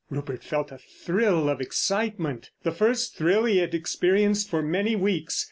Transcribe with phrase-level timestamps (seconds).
[0.09, 2.49] Rupert felt a thrill of excitement.
[2.63, 5.39] The first thrill he had experienced for many weeks.